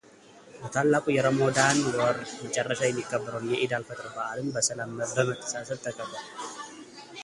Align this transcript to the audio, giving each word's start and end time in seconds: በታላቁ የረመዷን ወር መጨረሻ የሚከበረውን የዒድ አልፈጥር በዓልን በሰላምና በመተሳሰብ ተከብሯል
በታላቁ 0.61 1.05
የረመዷን 1.15 1.79
ወር 1.99 2.17
መጨረሻ 2.45 2.81
የሚከበረውን 2.87 3.49
የዒድ 3.53 3.73
አልፈጥር 3.79 4.09
በዓልን 4.15 4.49
በሰላምና 4.55 5.01
በመተሳሰብ 5.13 5.79
ተከብሯል 5.85 6.27